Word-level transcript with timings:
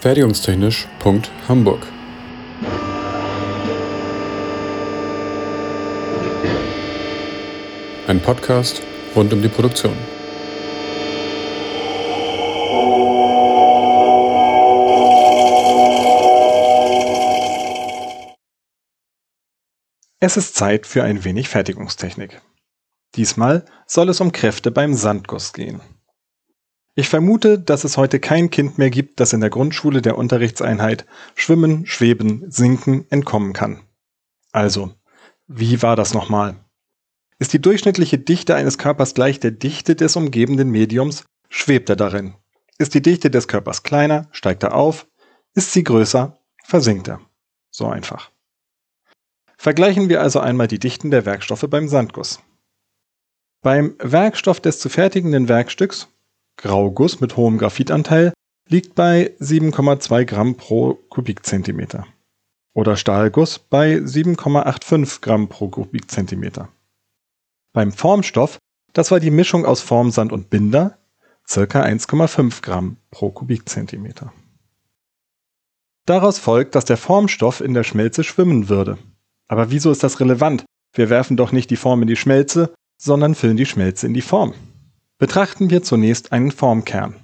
Fertigungstechnisch.hamburg 0.00 1.86
Ein 8.06 8.22
Podcast 8.22 8.80
rund 9.14 9.30
um 9.34 9.42
die 9.42 9.48
Produktion. 9.48 9.92
Es 20.18 20.38
ist 20.38 20.54
Zeit 20.54 20.86
für 20.86 21.04
ein 21.04 21.24
wenig 21.24 21.50
Fertigungstechnik. 21.50 22.40
Diesmal 23.16 23.66
soll 23.86 24.08
es 24.08 24.22
um 24.22 24.32
Kräfte 24.32 24.70
beim 24.70 24.94
Sandguss 24.94 25.52
gehen. 25.52 25.82
Ich 27.00 27.08
vermute, 27.08 27.58
dass 27.58 27.84
es 27.84 27.96
heute 27.96 28.20
kein 28.20 28.50
Kind 28.50 28.76
mehr 28.76 28.90
gibt, 28.90 29.20
das 29.20 29.32
in 29.32 29.40
der 29.40 29.48
Grundschule 29.48 30.02
der 30.02 30.18
Unterrichtseinheit 30.18 31.06
Schwimmen, 31.34 31.86
Schweben, 31.86 32.44
Sinken 32.50 33.06
entkommen 33.08 33.54
kann. 33.54 33.80
Also, 34.52 34.92
wie 35.46 35.80
war 35.80 35.96
das 35.96 36.12
nochmal? 36.12 36.56
Ist 37.38 37.54
die 37.54 37.62
durchschnittliche 37.62 38.18
Dichte 38.18 38.54
eines 38.54 38.76
Körpers 38.76 39.14
gleich 39.14 39.40
der 39.40 39.50
Dichte 39.50 39.96
des 39.96 40.14
umgebenden 40.14 40.68
Mediums, 40.68 41.24
schwebt 41.48 41.88
er 41.88 41.96
darin. 41.96 42.34
Ist 42.76 42.92
die 42.92 43.00
Dichte 43.00 43.30
des 43.30 43.48
Körpers 43.48 43.82
kleiner, 43.82 44.28
steigt 44.30 44.62
er 44.62 44.74
auf. 44.74 45.06
Ist 45.54 45.72
sie 45.72 45.84
größer, 45.84 46.38
versinkt 46.64 47.08
er. 47.08 47.22
So 47.70 47.86
einfach. 47.86 48.30
Vergleichen 49.56 50.10
wir 50.10 50.20
also 50.20 50.38
einmal 50.38 50.66
die 50.66 50.78
Dichten 50.78 51.10
der 51.10 51.24
Werkstoffe 51.24 51.64
beim 51.66 51.88
Sandguss. 51.88 52.40
Beim 53.62 53.94
Werkstoff 54.00 54.60
des 54.60 54.80
zu 54.80 54.90
fertigenden 54.90 55.48
Werkstücks, 55.48 56.06
Grauguss 56.60 57.20
mit 57.20 57.36
hohem 57.36 57.58
Graphitanteil, 57.58 58.32
liegt 58.68 58.94
bei 58.94 59.34
7,2 59.40 60.24
Gramm 60.24 60.56
pro 60.56 60.94
Kubikzentimeter. 60.94 62.06
Oder 62.74 62.96
Stahlguss 62.96 63.58
bei 63.58 63.96
7,85 63.96 65.20
Gramm 65.22 65.48
pro 65.48 65.68
Kubikzentimeter. 65.68 66.68
Beim 67.72 67.92
Formstoff, 67.92 68.58
das 68.92 69.10
war 69.10 69.20
die 69.20 69.30
Mischung 69.30 69.64
aus 69.64 69.80
Formsand 69.80 70.32
und 70.32 70.50
Binder, 70.50 70.98
ca. 71.48 71.82
1,5 71.82 72.62
Gramm 72.62 72.96
pro 73.10 73.30
Kubikzentimeter. 73.30 74.32
Daraus 76.06 76.38
folgt, 76.38 76.74
dass 76.74 76.84
der 76.84 76.96
Formstoff 76.96 77.60
in 77.60 77.74
der 77.74 77.84
Schmelze 77.84 78.22
schwimmen 78.22 78.68
würde. 78.68 78.98
Aber 79.48 79.70
wieso 79.70 79.90
ist 79.90 80.02
das 80.02 80.20
relevant? 80.20 80.64
Wir 80.92 81.10
werfen 81.10 81.36
doch 81.36 81.52
nicht 81.52 81.70
die 81.70 81.76
Form 81.76 82.02
in 82.02 82.08
die 82.08 82.16
Schmelze, 82.16 82.74
sondern 82.98 83.34
füllen 83.34 83.56
die 83.56 83.66
Schmelze 83.66 84.06
in 84.06 84.14
die 84.14 84.22
Form. 84.22 84.54
Betrachten 85.20 85.68
wir 85.68 85.82
zunächst 85.82 86.32
einen 86.32 86.50
Formkern. 86.50 87.14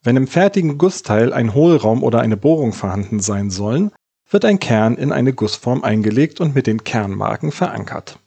Wenn 0.00 0.16
im 0.16 0.28
fertigen 0.28 0.78
Gussteil 0.78 1.32
ein 1.32 1.54
Hohlraum 1.54 2.04
oder 2.04 2.20
eine 2.20 2.36
Bohrung 2.36 2.72
vorhanden 2.72 3.18
sein 3.18 3.50
sollen, 3.50 3.90
wird 4.30 4.44
ein 4.44 4.60
Kern 4.60 4.96
in 4.96 5.10
eine 5.10 5.32
Gussform 5.32 5.82
eingelegt 5.82 6.40
und 6.40 6.54
mit 6.54 6.68
den 6.68 6.84
Kernmarken 6.84 7.50
verankert. 7.50 8.20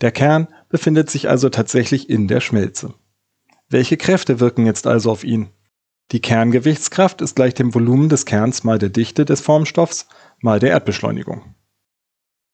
Der 0.00 0.12
Kern 0.12 0.46
befindet 0.68 1.10
sich 1.10 1.28
also 1.28 1.48
tatsächlich 1.48 2.08
in 2.08 2.28
der 2.28 2.40
Schmelze. 2.40 2.94
Welche 3.68 3.96
Kräfte 3.96 4.38
wirken 4.38 4.64
jetzt 4.64 4.86
also 4.86 5.10
auf 5.10 5.24
ihn? 5.24 5.48
Die 6.12 6.20
Kerngewichtskraft 6.20 7.22
ist 7.22 7.34
gleich 7.34 7.54
dem 7.54 7.74
Volumen 7.74 8.08
des 8.08 8.26
Kerns 8.26 8.62
mal 8.62 8.78
der 8.78 8.90
Dichte 8.90 9.24
des 9.24 9.40
Formstoffs 9.40 10.06
mal 10.40 10.60
der 10.60 10.70
Erdbeschleunigung. 10.70 11.56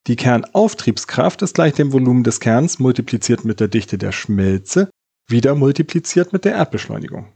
Die 0.07 0.15
Kernauftriebskraft 0.15 1.43
ist 1.43 1.53
gleich 1.53 1.73
dem 1.73 1.93
Volumen 1.93 2.23
des 2.23 2.39
Kerns 2.39 2.79
multipliziert 2.79 3.45
mit 3.45 3.59
der 3.59 3.67
Dichte 3.67 3.99
der 3.99 4.11
Schmelze 4.11 4.89
wieder 5.27 5.55
multipliziert 5.55 6.33
mit 6.33 6.45
der 6.45 6.53
Erdbeschleunigung. 6.53 7.33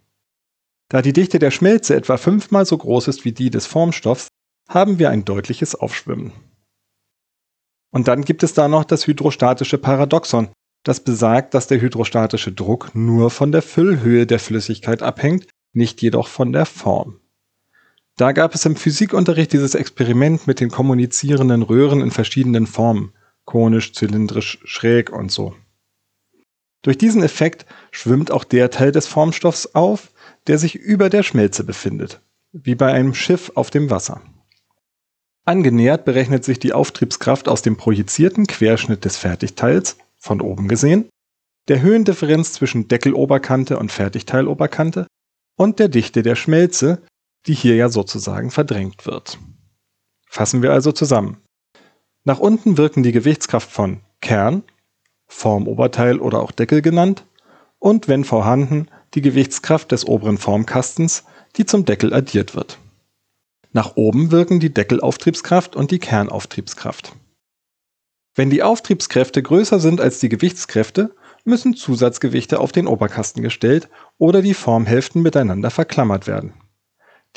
Da 0.89 1.02
die 1.02 1.14
Dichte 1.14 1.39
der 1.39 1.52
Schmelze 1.52 1.95
etwa 1.95 2.17
fünfmal 2.17 2.66
so 2.66 2.78
groß 2.78 3.08
ist 3.08 3.25
wie 3.25 3.31
die 3.31 3.50
des 3.50 3.66
Formstoffs, 3.66 4.28
haben 4.67 5.00
wir 5.00 5.09
ein 5.09 5.25
deutliches 5.25 5.75
Aufschwimmen. 5.75 6.33
Und 7.92 8.08
dann 8.08 8.23
gibt 8.23 8.43
es 8.43 8.54
da 8.54 8.67
noch 8.67 8.86
das 8.86 9.08
hydrostatische 9.08 9.77
Paradoxon, 9.77 10.49
das 10.83 11.02
besagt, 11.02 11.54
dass 11.54 11.67
der 11.67 11.82
hydrostatische 11.82 12.52
Druck 12.52 12.92
nur 12.93 13.30
von 13.30 13.52
der 13.52 13.61
Füllhöhe 13.61 14.26
der 14.26 14.39
Flüssigkeit 14.39 15.04
abhängt, 15.04 15.48
nicht 15.73 16.02
jedoch 16.02 16.27
von 16.27 16.54
der 16.54 16.66
Form. 16.66 17.20
Da 18.17 18.32
gab 18.32 18.55
es 18.55 18.66
im 18.66 18.76
Physikunterricht 18.76 19.54
dieses 19.54 19.76
Experiment 19.76 20.48
mit 20.48 20.60
den 20.60 20.70
kommunizierenden 20.70 21.61
Röhren 21.61 22.02
in 22.02 22.11
verschiedenen 22.11 22.67
Formen, 22.67 23.14
konisch, 23.45 23.93
zylindrisch, 23.93 24.60
schräg 24.64 25.11
und 25.11 25.32
so. 25.32 25.55
Durch 26.81 26.97
diesen 26.97 27.21
Effekt 27.21 27.65
schwimmt 27.92 28.31
auch 28.31 28.43
der 28.43 28.71
Teil 28.71 28.92
des 28.92 29.08
Formstoffs 29.08 29.67
auf, 29.75 30.11
der 30.47 30.58
sich 30.58 30.75
über 30.75 31.09
der 31.09 31.23
Schmelze 31.23 31.64
befindet, 31.64 32.21
wie 32.52 32.75
bei 32.75 32.92
einem 32.92 33.14
Schiff 33.14 33.52
auf 33.55 33.69
dem 33.69 33.89
Wasser. 33.89 34.21
Angenähert 35.45 36.05
berechnet 36.05 36.43
sich 36.43 36.59
die 36.59 36.73
Auftriebskraft 36.73 37.47
aus 37.47 37.61
dem 37.61 37.77
projizierten 37.77 38.47
Querschnitt 38.47 39.05
des 39.05 39.17
Fertigteils, 39.17 39.97
von 40.17 40.39
oben 40.39 40.67
gesehen, 40.67 41.09
der 41.67 41.81
Höhendifferenz 41.81 42.53
zwischen 42.53 42.87
Deckeloberkante 42.87 43.77
und 43.80 43.92
Fertigteiloberkante 43.92 45.08
und 45.58 45.80
der 45.80 45.89
Dichte 45.89 46.21
der 46.21 46.36
Schmelze, 46.36 47.02
die 47.48 47.53
hier 47.53 47.75
ja 47.75 47.89
sozusagen 47.89 48.52
verdrängt 48.52 49.05
wird. 49.05 49.39
Fassen 50.27 50.61
wir 50.61 50.71
also 50.71 50.92
zusammen. 50.92 51.37
Nach 52.23 52.39
unten 52.39 52.77
wirken 52.77 53.03
die 53.03 53.11
Gewichtskraft 53.11 53.71
von 53.71 54.02
Kern, 54.21 54.63
Formoberteil 55.31 56.19
oder 56.19 56.42
auch 56.42 56.52
Deckel 56.52 56.81
genannt, 56.81 57.25
und 57.80 58.08
wenn 58.08 58.23
vorhanden, 58.23 58.87
die 59.15 59.21
Gewichtskraft 59.21 59.92
des 59.92 60.05
oberen 60.05 60.37
Formkastens, 60.37 61.23
die 61.58 61.65
zum 61.65 61.86
Deckel 61.86 62.14
addiert 62.14 62.55
wird. 62.55 62.77
Nach 63.73 63.95
oben 63.95 64.31
wirken 64.31 64.59
die 64.59 64.73
Deckelauftriebskraft 64.73 65.75
und 65.75 65.92
die 65.92 65.99
Kernauftriebskraft. 65.99 67.14
Wenn 68.36 68.49
die 68.49 68.61
Auftriebskräfte 68.64 69.42
größer 69.42 69.80
sind 69.80 69.99
als 69.99 70.19
die 70.19 70.30
Gewichtskräfte, 70.30 71.15
müssen 71.43 71.75
Zusatzgewichte 71.75 72.59
auf 72.59 72.71
den 72.71 72.86
Oberkasten 72.86 73.42
gestellt 73.42 73.89
oder 74.17 74.42
die 74.42 74.53
Formhälften 74.53 75.21
miteinander 75.21 75.71
verklammert 75.71 76.27
werden. 76.27 76.53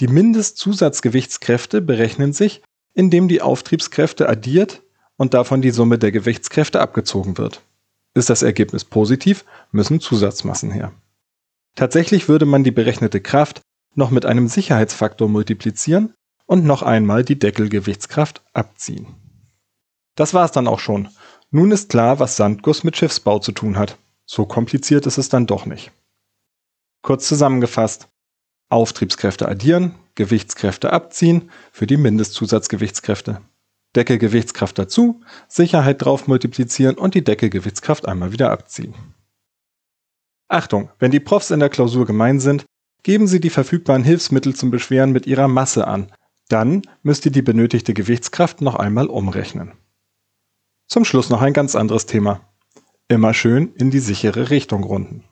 Die 0.00 0.09
Mindestzusatzgewichtskräfte 0.09 1.81
berechnen 1.81 2.32
sich, 2.32 2.62
indem 2.93 3.28
die 3.28 3.41
Auftriebskräfte 3.41 4.28
addiert 4.28 4.82
und 5.16 5.34
davon 5.34 5.62
die 5.62 5.71
Summe 5.71 5.99
der 5.99 6.12
Gewichtskräfte 6.12 6.81
abgezogen 6.81 7.38
wird. 7.38 7.62
Ist 8.15 8.31
das 8.31 8.43
Ergebnis 8.43 8.85
positiv, 8.85 9.45
müssen 9.73 10.01
Zusatzmassen 10.01 10.71
her. 10.71 10.93
Tatsächlich 11.75 12.29
würde 12.29 12.47
man 12.47 12.63
die 12.63 12.71
berechnete 12.71 13.21
Kraft 13.21 13.61
noch 13.95 14.11
mit 14.11 14.25
einem 14.25 14.49
Sicherheitsfaktor 14.49 15.29
multiplizieren 15.29 16.15
und 16.47 16.65
noch 16.65 16.83
einmal 16.83 17.25
die 17.25 17.39
Deckelgewichtskraft 17.39 18.43
abziehen. 18.53 19.07
Das 20.15 20.35
war's 20.35 20.53
dann 20.53 20.69
auch 20.69 20.79
schon. 20.79 21.09
Nun 21.51 21.73
ist 21.73 21.91
klar, 21.91 22.21
was 22.21 22.37
Sandguss 22.37 22.85
mit 22.85 22.97
Schiffsbau 22.97 23.41
zu 23.41 23.53
tun 23.53 23.77
hat. 23.77 23.99
So 24.27 24.47
kompliziert 24.47 25.07
ist 25.07 25.19
es 25.19 25.29
dann 25.29 25.47
doch 25.47 25.67
nicht. 25.67 25.93
Kurz 27.03 27.29
zusammengefasst. 27.29 28.09
Auftriebskräfte 28.69 29.49
addieren, 29.49 29.95
Gewichtskräfte 30.15 30.93
abziehen 30.93 31.51
für 31.71 31.87
die 31.87 31.97
Mindestzusatzgewichtskräfte. 31.97 33.41
Deckelgewichtskraft 33.97 34.78
dazu, 34.78 35.21
Sicherheit 35.49 36.05
drauf 36.05 36.27
multiplizieren 36.27 36.97
und 36.97 37.15
die 37.15 37.25
Deckelgewichtskraft 37.25 38.06
einmal 38.06 38.32
wieder 38.32 38.50
abziehen. 38.50 38.94
Achtung, 40.49 40.91
wenn 40.99 41.10
die 41.10 41.21
Profs 41.21 41.50
in 41.50 41.60
der 41.60 41.69
Klausur 41.69 42.06
gemein 42.06 42.41
sind, 42.41 42.65
geben 43.03 43.27
Sie 43.27 43.41
die 43.41 43.50
verfügbaren 43.50 44.05
Hilfsmittel 44.05 44.55
zum 44.55 44.71
Beschweren 44.71 45.12
mit 45.12 45.27
Ihrer 45.27 45.49
Masse 45.49 45.87
an. 45.87 46.12
Dann 46.49 46.82
müsst 47.03 47.25
ihr 47.25 47.32
die 47.32 47.43
benötigte 47.43 47.94
Gewichtskraft 47.94 48.60
noch 48.60 48.75
einmal 48.75 49.06
umrechnen. 49.06 49.72
Zum 50.87 51.05
Schluss 51.05 51.31
noch 51.31 51.41
ein 51.41 51.55
ganz 51.55 51.75
anderes 51.75 52.06
Thema. 52.06 52.41
Immer 53.09 53.32
schön 53.34 53.75
in 53.75 53.91
die 53.91 54.00
sichere 54.00 54.50
Richtung 54.50 54.84
runden. 54.84 55.25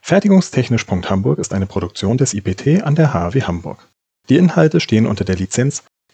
Fertigungstechnisch.hamburg 0.00 1.38
ist 1.38 1.52
eine 1.52 1.66
Produktion 1.66 2.16
des 2.16 2.32
IPT 2.32 2.82
an 2.82 2.94
der 2.94 3.12
HW 3.12 3.42
Hamburg. 3.42 3.88
Die 4.28 4.36
Inhalte 4.36 4.80
stehen 4.80 5.06
unter 5.06 5.24
der 5.24 5.36
Lizenz 5.36 5.82